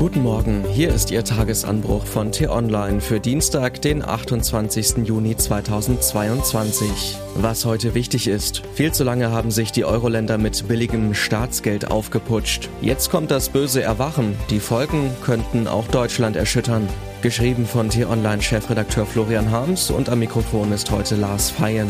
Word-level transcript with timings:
Guten 0.00 0.22
Morgen, 0.22 0.64
hier 0.66 0.94
ist 0.94 1.10
Ihr 1.10 1.22
Tagesanbruch 1.24 2.06
von 2.06 2.32
T-Online 2.32 3.02
für 3.02 3.20
Dienstag, 3.20 3.82
den 3.82 4.02
28. 4.02 5.06
Juni 5.06 5.36
2022. 5.36 7.18
Was 7.34 7.66
heute 7.66 7.94
wichtig 7.94 8.26
ist, 8.26 8.62
viel 8.72 8.92
zu 8.92 9.04
lange 9.04 9.30
haben 9.30 9.50
sich 9.50 9.72
die 9.72 9.84
Euro-Länder 9.84 10.38
mit 10.38 10.66
billigem 10.66 11.12
Staatsgeld 11.12 11.90
aufgeputscht. 11.90 12.70
Jetzt 12.80 13.10
kommt 13.10 13.30
das 13.30 13.50
böse 13.50 13.82
Erwachen, 13.82 14.34
die 14.48 14.60
Folgen 14.60 15.14
könnten 15.22 15.68
auch 15.68 15.86
Deutschland 15.88 16.34
erschüttern. 16.34 16.88
Geschrieben 17.20 17.66
von 17.66 17.90
T-Online-Chefredakteur 17.90 19.04
Florian 19.04 19.50
Harms 19.50 19.90
und 19.90 20.08
am 20.08 20.20
Mikrofon 20.20 20.72
ist 20.72 20.90
heute 20.90 21.16
Lars 21.16 21.50
Feyen. 21.50 21.88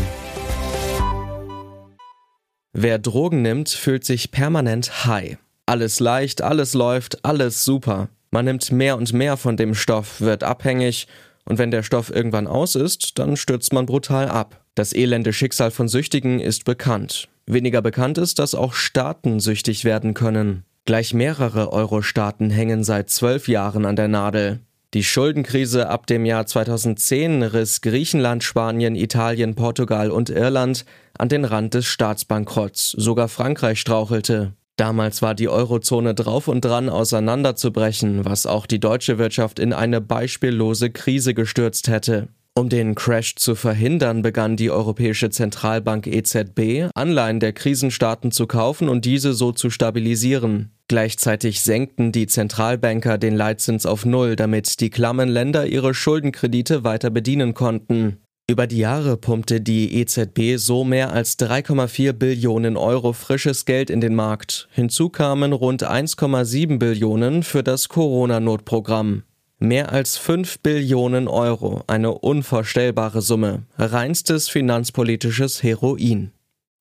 Wer 2.72 2.98
Drogen 2.98 3.42
nimmt, 3.42 3.68
fühlt 3.68 4.04
sich 4.04 4.32
permanent 4.32 5.06
high. 5.06 5.38
Alles 5.70 6.00
leicht, 6.00 6.42
alles 6.42 6.74
läuft, 6.74 7.24
alles 7.24 7.64
super. 7.64 8.08
Man 8.32 8.44
nimmt 8.44 8.72
mehr 8.72 8.96
und 8.96 9.12
mehr 9.12 9.36
von 9.36 9.56
dem 9.56 9.76
Stoff, 9.76 10.20
wird 10.20 10.42
abhängig, 10.42 11.06
und 11.44 11.58
wenn 11.58 11.70
der 11.70 11.84
Stoff 11.84 12.12
irgendwann 12.12 12.48
aus 12.48 12.74
ist, 12.74 13.20
dann 13.20 13.36
stürzt 13.36 13.72
man 13.72 13.86
brutal 13.86 14.28
ab. 14.28 14.64
Das 14.74 14.92
elende 14.92 15.32
Schicksal 15.32 15.70
von 15.70 15.86
Süchtigen 15.86 16.40
ist 16.40 16.64
bekannt. 16.64 17.28
Weniger 17.46 17.82
bekannt 17.82 18.18
ist, 18.18 18.40
dass 18.40 18.56
auch 18.56 18.72
Staaten 18.72 19.38
süchtig 19.38 19.84
werden 19.84 20.12
können. 20.12 20.64
Gleich 20.86 21.14
mehrere 21.14 21.72
Euro-Staaten 21.72 22.50
hängen 22.50 22.82
seit 22.82 23.08
zwölf 23.08 23.46
Jahren 23.46 23.86
an 23.86 23.94
der 23.94 24.08
Nadel. 24.08 24.58
Die 24.92 25.04
Schuldenkrise 25.04 25.88
ab 25.88 26.08
dem 26.08 26.24
Jahr 26.24 26.46
2010 26.46 27.44
riss 27.44 27.80
Griechenland, 27.80 28.42
Spanien, 28.42 28.96
Italien, 28.96 29.54
Portugal 29.54 30.10
und 30.10 30.30
Irland 30.30 30.84
an 31.16 31.28
den 31.28 31.44
Rand 31.44 31.74
des 31.74 31.86
Staatsbankrotts. 31.86 32.90
Sogar 32.90 33.28
Frankreich 33.28 33.78
strauchelte. 33.78 34.54
Damals 34.80 35.20
war 35.20 35.34
die 35.34 35.50
Eurozone 35.50 36.14
drauf 36.14 36.48
und 36.48 36.64
dran 36.64 36.88
auseinanderzubrechen, 36.88 38.24
was 38.24 38.46
auch 38.46 38.64
die 38.64 38.80
deutsche 38.80 39.18
Wirtschaft 39.18 39.58
in 39.58 39.74
eine 39.74 40.00
beispiellose 40.00 40.88
Krise 40.88 41.34
gestürzt 41.34 41.88
hätte. 41.88 42.28
Um 42.54 42.70
den 42.70 42.94
Crash 42.94 43.36
zu 43.36 43.56
verhindern, 43.56 44.22
begann 44.22 44.56
die 44.56 44.70
Europäische 44.70 45.28
Zentralbank 45.28 46.06
EZB, 46.06 46.88
Anleihen 46.94 47.40
der 47.40 47.52
Krisenstaaten 47.52 48.32
zu 48.32 48.46
kaufen 48.46 48.88
und 48.88 49.04
diese 49.04 49.34
so 49.34 49.52
zu 49.52 49.68
stabilisieren. 49.68 50.70
Gleichzeitig 50.88 51.60
senkten 51.60 52.10
die 52.10 52.26
Zentralbanker 52.26 53.18
den 53.18 53.36
Leitzins 53.36 53.84
auf 53.84 54.06
Null, 54.06 54.34
damit 54.34 54.80
die 54.80 54.88
klammen 54.88 55.28
Länder 55.28 55.66
ihre 55.66 55.92
Schuldenkredite 55.92 56.84
weiter 56.84 57.10
bedienen 57.10 57.52
konnten. 57.52 58.22
Über 58.50 58.66
die 58.66 58.78
Jahre 58.78 59.16
pumpte 59.16 59.60
die 59.60 60.00
EZB 60.00 60.56
so 60.56 60.82
mehr 60.82 61.12
als 61.12 61.38
3,4 61.38 62.12
Billionen 62.12 62.76
Euro 62.76 63.12
frisches 63.12 63.64
Geld 63.64 63.90
in 63.90 64.00
den 64.00 64.16
Markt. 64.16 64.66
Hinzu 64.72 65.08
kamen 65.08 65.52
rund 65.52 65.88
1,7 65.88 66.80
Billionen 66.80 67.44
für 67.44 67.62
das 67.62 67.88
Corona-Notprogramm. 67.88 69.22
Mehr 69.60 69.92
als 69.92 70.16
5 70.16 70.58
Billionen 70.62 71.28
Euro, 71.28 71.84
eine 71.86 72.12
unvorstellbare 72.12 73.22
Summe, 73.22 73.66
reinstes 73.78 74.48
finanzpolitisches 74.48 75.62
Heroin. 75.62 76.32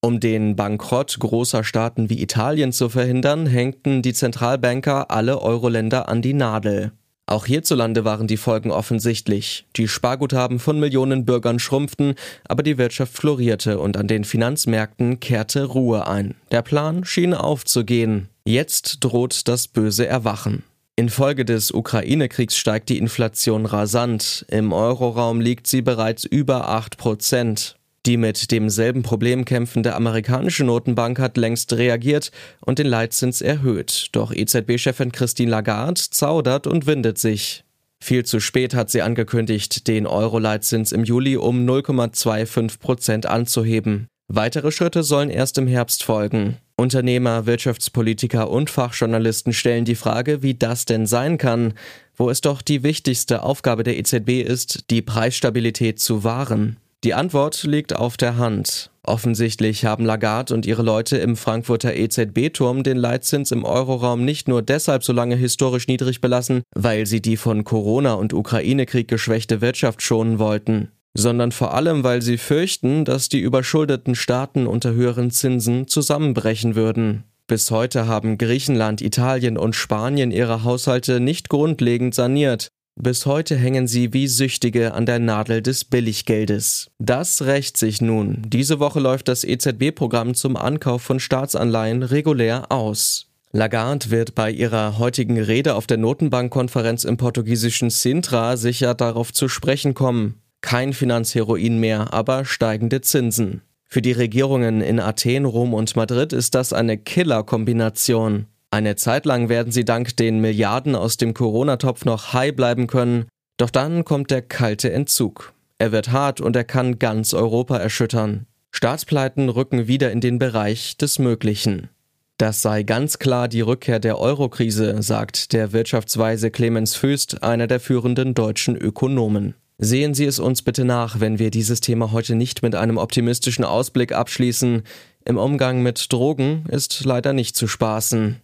Um 0.02 0.20
den 0.20 0.56
Bankrott 0.56 1.20
großer 1.20 1.64
Staaten 1.64 2.10
wie 2.10 2.20
Italien 2.20 2.72
zu 2.72 2.90
verhindern, 2.90 3.46
hängten 3.46 4.02
die 4.02 4.14
Zentralbanker 4.14 5.12
alle 5.12 5.40
Euro-Länder 5.40 6.10
an 6.10 6.24
die 6.24 6.34
Nadel. 6.34 6.94
Auch 7.30 7.46
hierzulande 7.46 8.06
waren 8.06 8.26
die 8.26 8.38
Folgen 8.38 8.72
offensichtlich. 8.72 9.68
Die 9.76 9.88
Sparguthaben 9.88 10.58
von 10.58 10.80
Millionen 10.80 11.26
Bürgern 11.26 11.60
schrumpften, 11.60 12.16
aber 12.48 12.64
die 12.64 12.80
Wirtschaft 12.80 13.14
florierte 13.14 13.78
und 13.78 13.98
an 13.98 14.08
den 14.08 14.24
Finanzmärkten 14.24 15.20
kehrte 15.20 15.66
Ruhe 15.66 16.08
ein. 16.08 16.34
Der 16.50 16.64
Plan 16.64 17.06
schien 17.06 17.36
aufzugehen. 17.36 18.30
Jetzt 18.46 18.98
droht 19.02 19.48
das 19.48 19.68
böse 19.68 20.08
Erwachen. 20.08 20.64
Infolge 20.96 21.46
des 21.46 21.72
Ukraine-Kriegs 21.72 22.58
steigt 22.58 22.90
die 22.90 22.98
Inflation 22.98 23.68
rasant. 23.68 24.44
Im 24.50 24.74
Euroraum 24.74 25.40
liegt 25.40 25.68
sie 25.68 25.84
bereits 25.84 26.24
über 26.24 26.68
8 26.68 26.98
Prozent. 26.98 27.79
Die 28.06 28.18
mit 28.18 28.52
demselben 28.52 29.04
Problem 29.04 29.46
kämpfende 29.46 29.96
amerikanische 29.96 30.64
Notenbank 30.64 31.20
hat 31.20 31.38
längst 31.38 31.74
reagiert 31.74 32.32
und 32.62 32.80
den 32.80 32.88
Leitzins 32.88 33.42
erhöht. 33.42 34.08
Doch 34.14 34.32
EZB-Chefin 34.32 35.12
Christine 35.12 35.52
Lagarde 35.52 36.02
zaudert 36.10 36.66
und 36.66 36.88
windet 36.88 37.18
sich. 37.18 37.64
Viel 38.02 38.24
zu 38.24 38.40
spät 38.40 38.74
hat 38.74 38.90
sie 38.90 39.02
angekündigt, 39.02 39.88
den 39.88 40.08
Euro-Leitzins 40.08 40.94
im 40.94 41.04
Juli 41.04 41.36
um 41.36 41.66
0,25 41.68 42.80
Prozent 42.80 43.26
anzuheben. 43.26 44.08
Weitere 44.32 44.72
Schritte 44.72 45.04
sollen 45.04 45.30
erst 45.30 45.58
im 45.58 45.68
Herbst 45.68 46.04
folgen. 46.04 46.58
Unternehmer, 46.78 47.46
Wirtschaftspolitiker 47.46 48.50
und 48.50 48.70
Fachjournalisten 48.70 49.52
stellen 49.52 49.86
die 49.86 49.96
Frage, 49.96 50.44
wie 50.44 50.54
das 50.54 50.86
denn 50.86 51.08
sein 51.08 51.38
kann, 51.38 51.74
wo 52.16 52.30
es 52.30 52.40
doch 52.40 52.62
die 52.62 52.84
wichtigste 52.84 53.44
Aufgabe 53.44 53.84
der 53.84 53.98
EZB 53.98 54.44
ist, 54.44 54.86
die 54.92 55.02
Preisstabilität 55.02 56.00
zu 56.00 56.24
wahren. 56.24 56.78
Die 57.06 57.14
Antwort 57.14 57.64
liegt 57.64 57.96
auf 57.96 58.18
der 58.18 58.36
Hand. 58.36 58.92
Offensichtlich 59.04 59.86
haben 59.86 60.04
Lagarde 60.04 60.54
und 60.54 60.66
ihre 60.66 60.84
Leute 60.84 61.18
im 61.18 61.38
Frankfurter 61.38 61.96
EZB-Turm 61.96 62.84
den 62.84 62.98
Leitzins 62.98 63.52
im 63.52 63.64
Euroraum 63.64 64.26
nicht 64.26 64.50
nur 64.50 64.62
deshalb 64.62 65.06
so 65.06 65.14
lange 65.14 65.38
historisch 65.38 65.88
niedrig 65.88 66.20
belassen, 66.20 66.64
weil 66.76 67.06
sie 67.06 67.22
die 67.22 67.38
von 67.38 67.64
Corona 67.64 68.16
und 68.16 68.34
Ukraine-Krieg 68.34 69.08
geschwächte 69.08 69.62
Wirtschaft 69.62 70.02
schonen 70.02 70.40
wollten, 70.40 70.92
sondern 71.14 71.54
vor 71.54 71.74
allem, 71.74 72.04
weil 72.04 72.22
sie 72.22 72.38
fürchten, 72.38 73.06
dass 73.06 73.30
die 73.30 73.40
überschuldeten 73.40 74.14
Staaten 74.14 74.68
unter 74.68 74.92
höheren 74.92 75.32
Zinsen 75.32 75.88
zusammenbrechen 75.88 76.76
würden. 76.76 77.24
Bis 77.48 77.72
heute 77.72 78.08
haben 78.08 78.38
Griechenland, 78.38 79.02
Italien 79.02 79.58
und 79.58 79.74
Spanien 79.74 80.32
ihre 80.32 80.66
Haushalte 80.66 81.22
nicht 81.22 81.48
grundlegend 81.48 82.14
saniert. 82.14 82.68
Bis 83.02 83.26
heute 83.26 83.56
hängen 83.56 83.88
sie 83.88 84.12
wie 84.12 84.28
Süchtige 84.28 84.94
an 84.94 85.06
der 85.06 85.20
Nadel 85.20 85.62
des 85.62 85.86
Billiggeldes. 85.86 86.92
Das 87.00 87.44
rächt 87.44 87.78
sich 87.78 88.02
nun. 88.02 88.42
Diese 88.46 88.82
Woche 88.82 89.00
läuft 89.00 89.30
das 89.30 89.46
EZB-Programm 89.46 90.34
zum 90.34 90.58
Ankauf 90.58 91.02
von 91.02 91.22
Staatsanleihen 91.22 92.04
regulär 92.04 92.74
aus. 92.74 93.28
Lagarde 93.54 94.12
wird 94.12 94.36
bei 94.36 94.52
ihrer 94.52 95.00
heutigen 95.00 95.40
Rede 95.40 95.76
auf 95.76 95.88
der 95.88 95.96
Notenbankkonferenz 95.96 97.06
im 97.06 97.16
portugiesischen 97.16 97.90
Sintra 97.90 98.58
sicher 98.58 98.96
darauf 98.96 99.32
zu 99.32 99.48
sprechen 99.48 99.94
kommen. 99.94 100.42
Kein 100.60 100.92
Finanzheroin 100.92 101.80
mehr, 101.80 102.14
aber 102.14 102.44
steigende 102.44 103.00
Zinsen. 103.00 103.62
Für 103.86 104.02
die 104.02 104.12
Regierungen 104.12 104.82
in 104.82 105.00
Athen, 105.00 105.46
Rom 105.46 105.74
und 105.74 105.96
Madrid 105.96 106.34
ist 106.34 106.54
das 106.54 106.74
eine 106.74 106.98
Killer-Kombination. 106.98 108.48
Eine 108.72 108.96
Zeit 108.96 109.26
lang 109.26 109.50
werden 109.50 109.72
sie 109.72 109.84
dank 109.84 110.16
den 110.16 110.42
Milliarden 110.42 110.96
aus 110.96 111.18
dem 111.18 111.34
Corona-Topf 111.34 112.06
noch 112.06 112.34
high 112.34 112.56
bleiben 112.56 112.86
können, 112.86 113.26
doch 113.58 113.72
dann 113.72 114.06
kommt 114.06 114.30
der 114.30 114.44
kalte 114.44 114.92
Entzug. 114.92 115.54
Er 115.80 115.92
wird 115.92 116.12
hart 116.12 116.40
und 116.40 116.56
er 116.56 116.66
kann 116.66 117.00
ganz 117.00 117.34
Europa 117.34 117.78
erschüttern. 117.78 118.46
Staatspleiten 118.72 119.50
rücken 119.50 119.88
wieder 119.88 120.12
in 120.12 120.22
den 120.22 120.38
Bereich 120.38 120.98
des 120.98 121.18
Möglichen. 121.18 121.90
Das 122.38 122.62
sei 122.62 122.84
ganz 122.84 123.18
klar 123.18 123.48
die 123.48 123.62
Rückkehr 123.62 124.00
der 124.00 124.20
Eurokrise, 124.20 125.02
sagt 125.02 125.52
der 125.52 125.74
Wirtschaftsweise 125.74 126.52
Clemens 126.52 126.96
Föst, 126.96 127.44
einer 127.44 127.68
der 127.68 127.80
führenden 127.80 128.34
deutschen 128.34 128.78
Ökonomen. 128.78 129.56
Sehen 129.80 130.14
Sie 130.14 130.26
es 130.26 130.40
uns 130.40 130.62
bitte 130.62 130.86
nach, 130.86 131.20
wenn 131.20 131.40
wir 131.40 131.52
dieses 131.52 131.82
Thema 131.82 132.12
heute 132.12 132.36
nicht 132.36 132.62
mit 132.62 132.76
einem 132.76 132.98
optimistischen 132.98 133.66
Ausblick 133.66 134.12
abschließen. 134.12 134.84
Im 135.26 135.38
Umgang 135.38 135.82
mit 135.82 136.14
Drogen 136.14 136.66
ist 136.70 137.04
leider 137.04 137.34
nicht 137.34 137.56
zu 137.56 137.68
spaßen. 137.68 138.42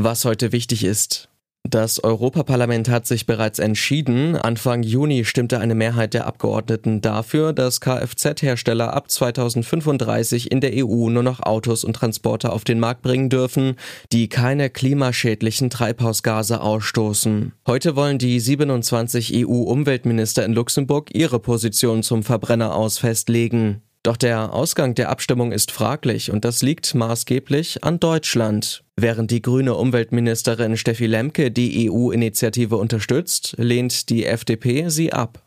Was 0.00 0.24
heute 0.24 0.52
wichtig 0.52 0.84
ist. 0.84 1.28
Das 1.68 2.02
Europaparlament 2.04 2.88
hat 2.88 3.08
sich 3.08 3.26
bereits 3.26 3.58
entschieden. 3.58 4.36
Anfang 4.36 4.84
Juni 4.84 5.24
stimmte 5.24 5.58
eine 5.58 5.74
Mehrheit 5.74 6.14
der 6.14 6.26
Abgeordneten 6.26 7.00
dafür, 7.00 7.52
dass 7.52 7.80
Kfz-Hersteller 7.80 8.94
ab 8.94 9.10
2035 9.10 10.52
in 10.52 10.60
der 10.60 10.70
EU 10.76 11.10
nur 11.10 11.24
noch 11.24 11.40
Autos 11.40 11.82
und 11.82 11.94
Transporter 11.94 12.52
auf 12.52 12.62
den 12.62 12.78
Markt 12.78 13.02
bringen 13.02 13.28
dürfen, 13.28 13.74
die 14.12 14.28
keine 14.28 14.70
klimaschädlichen 14.70 15.68
Treibhausgase 15.68 16.60
ausstoßen. 16.60 17.54
Heute 17.66 17.96
wollen 17.96 18.18
die 18.18 18.38
27 18.38 19.46
EU-Umweltminister 19.48 20.44
in 20.44 20.52
Luxemburg 20.52 21.12
ihre 21.12 21.40
Position 21.40 22.04
zum 22.04 22.22
Verbrenner 22.22 22.76
aus 22.76 22.98
festlegen. 22.98 23.82
Doch 24.02 24.16
der 24.16 24.54
Ausgang 24.54 24.94
der 24.94 25.10
Abstimmung 25.10 25.52
ist 25.52 25.72
fraglich 25.72 26.30
und 26.30 26.44
das 26.44 26.62
liegt 26.62 26.94
maßgeblich 26.94 27.84
an 27.84 28.00
Deutschland. 28.00 28.84
Während 28.96 29.30
die 29.30 29.42
grüne 29.42 29.74
Umweltministerin 29.74 30.76
Steffi 30.76 31.06
Lemke 31.06 31.50
die 31.50 31.90
EU-Initiative 31.90 32.76
unterstützt, 32.76 33.54
lehnt 33.58 34.08
die 34.08 34.24
FDP 34.24 34.88
sie 34.88 35.12
ab. 35.12 35.42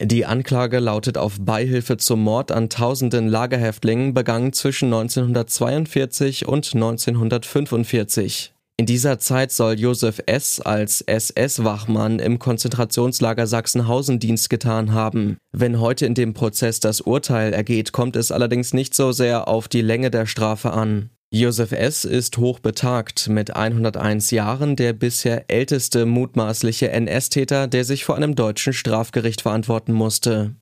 Die 0.00 0.26
Anklage 0.26 0.80
lautet 0.80 1.18
auf 1.18 1.36
Beihilfe 1.40 1.96
zum 1.96 2.20
Mord 2.20 2.52
an 2.52 2.68
tausenden 2.68 3.28
Lagerhäftlingen 3.28 4.12
begangen 4.12 4.52
zwischen 4.52 4.86
1942 4.92 6.46
und 6.46 6.74
1945. 6.74 8.53
In 8.76 8.86
dieser 8.86 9.20
Zeit 9.20 9.52
soll 9.52 9.78
Josef 9.78 10.20
S. 10.26 10.60
als 10.60 11.00
SS-Wachmann 11.00 12.18
im 12.18 12.40
Konzentrationslager 12.40 13.46
Sachsenhausen 13.46 14.18
Dienst 14.18 14.50
getan 14.50 14.92
haben. 14.92 15.36
Wenn 15.52 15.78
heute 15.78 16.06
in 16.06 16.14
dem 16.14 16.34
Prozess 16.34 16.80
das 16.80 17.00
Urteil 17.00 17.52
ergeht, 17.52 17.92
kommt 17.92 18.16
es 18.16 18.32
allerdings 18.32 18.74
nicht 18.74 18.94
so 18.94 19.12
sehr 19.12 19.46
auf 19.46 19.68
die 19.68 19.80
Länge 19.80 20.10
der 20.10 20.26
Strafe 20.26 20.72
an. 20.72 21.10
Josef 21.30 21.70
S. 21.70 22.04
ist 22.04 22.38
hochbetagt 22.38 23.28
mit 23.28 23.54
101 23.54 24.32
Jahren 24.32 24.74
der 24.74 24.92
bisher 24.92 25.44
älteste 25.48 26.04
mutmaßliche 26.04 26.90
NS-Täter, 26.90 27.68
der 27.68 27.84
sich 27.84 28.04
vor 28.04 28.16
einem 28.16 28.34
deutschen 28.34 28.72
Strafgericht 28.72 29.42
verantworten 29.42 29.92
musste. 29.92 30.56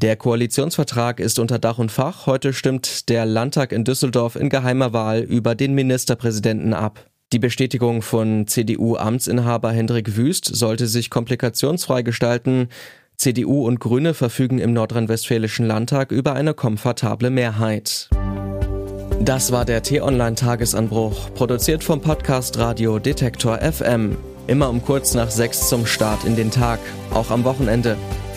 Der 0.00 0.14
Koalitionsvertrag 0.14 1.18
ist 1.18 1.40
unter 1.40 1.58
Dach 1.58 1.78
und 1.78 1.90
Fach. 1.90 2.26
Heute 2.26 2.52
stimmt 2.52 3.08
der 3.08 3.26
Landtag 3.26 3.72
in 3.72 3.82
Düsseldorf 3.82 4.36
in 4.36 4.48
geheimer 4.48 4.92
Wahl 4.92 5.22
über 5.22 5.56
den 5.56 5.74
Ministerpräsidenten 5.74 6.72
ab. 6.72 7.04
Die 7.32 7.40
Bestätigung 7.40 8.00
von 8.00 8.46
CDU-Amtsinhaber 8.46 9.72
Hendrik 9.72 10.16
Wüst 10.16 10.44
sollte 10.54 10.86
sich 10.86 11.10
komplikationsfrei 11.10 12.02
gestalten. 12.02 12.68
CDU 13.16 13.66
und 13.66 13.80
Grüne 13.80 14.14
verfügen 14.14 14.60
im 14.60 14.72
nordrhein-westfälischen 14.72 15.66
Landtag 15.66 16.12
über 16.12 16.34
eine 16.34 16.54
komfortable 16.54 17.30
Mehrheit. 17.30 18.08
Das 19.20 19.50
war 19.50 19.64
der 19.64 19.82
T-Online-Tagesanbruch, 19.82 21.34
produziert 21.34 21.82
vom 21.82 22.00
Podcast 22.00 22.56
Radio 22.58 23.00
Detektor 23.00 23.58
FM. 23.58 24.16
Immer 24.46 24.70
um 24.70 24.80
kurz 24.80 25.14
nach 25.14 25.32
sechs 25.32 25.68
zum 25.68 25.86
Start 25.86 26.22
in 26.24 26.36
den 26.36 26.52
Tag, 26.52 26.78
auch 27.12 27.32
am 27.32 27.42
Wochenende. 27.42 27.96